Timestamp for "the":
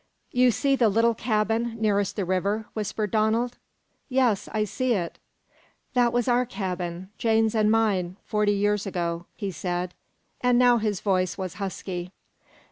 0.75-0.89, 2.15-2.25